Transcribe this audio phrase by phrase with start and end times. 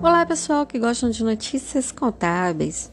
[0.00, 2.92] Olá, pessoal que gostam de notícias contábeis.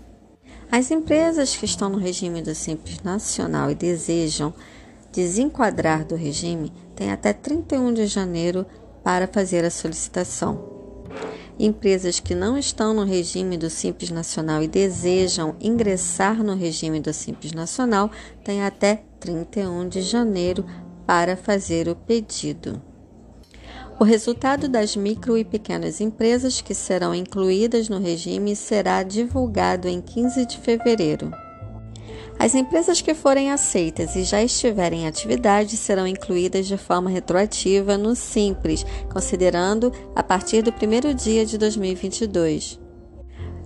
[0.72, 4.52] As empresas que estão no regime do Simples Nacional e desejam
[5.14, 8.66] desenquadrar do regime têm até 31 de janeiro
[9.04, 11.04] para fazer a solicitação.
[11.60, 17.14] Empresas que não estão no regime do Simples Nacional e desejam ingressar no regime do
[17.14, 18.10] Simples Nacional
[18.44, 20.66] têm até 31 de janeiro
[21.06, 22.82] para fazer o pedido.
[23.98, 30.02] O resultado das micro e pequenas empresas que serão incluídas no regime será divulgado em
[30.02, 31.32] 15 de fevereiro.
[32.38, 37.98] As empresas que forem aceitas e já estiverem em atividade serão incluídas de forma retroativa
[37.98, 42.85] no Simples, considerando a partir do primeiro dia de 2022.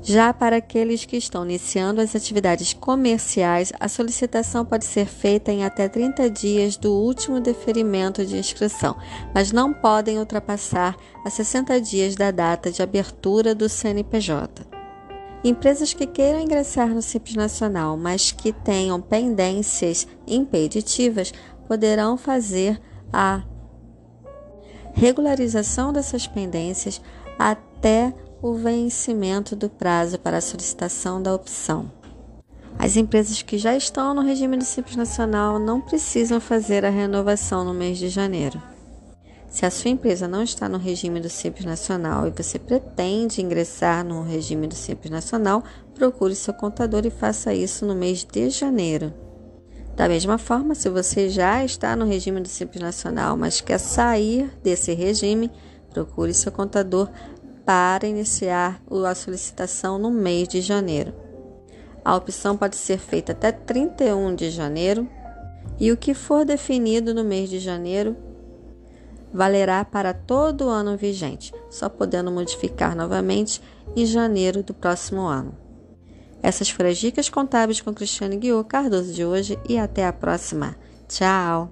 [0.02, 5.66] Já para aqueles que estão iniciando as atividades comerciais, a solicitação pode ser feita em
[5.66, 8.96] até 30 dias do último deferimento de inscrição,
[9.34, 14.66] mas não podem ultrapassar a 60 dias da data de abertura do CNPJ.
[15.44, 21.34] Empresas que queiram ingressar no Simples Nacional, mas que tenham pendências impeditivas,
[21.68, 23.44] poderão fazer a
[24.94, 27.02] regularização dessas pendências
[27.38, 31.92] até o vencimento do prazo para a solicitação da opção.
[32.78, 37.66] As empresas que já estão no regime do Simples Nacional não precisam fazer a renovação
[37.66, 38.62] no mês de janeiro.
[39.50, 44.06] Se a sua empresa não está no regime do Simples Nacional e você pretende ingressar
[44.06, 45.62] no regime do Simples Nacional,
[45.94, 49.14] procure seu contador e faça isso no mês de janeiro.
[49.98, 54.50] Da mesma forma, se você já está no regime do Simples Nacional, mas quer sair
[54.64, 55.52] desse regime,
[55.92, 57.10] procure seu contador
[57.70, 61.14] para iniciar a solicitação no mês de janeiro.
[62.04, 65.08] A opção pode ser feita até 31 de janeiro
[65.80, 68.18] e o que for definido no mês de janeiro
[69.32, 73.62] valerá para todo o ano vigente, só podendo modificar novamente
[73.96, 75.56] em janeiro do próximo ano.
[76.42, 80.76] Essas foram as dicas contábeis com Cristiane Guiô Cardoso de hoje e até a próxima.
[81.08, 81.72] Tchau!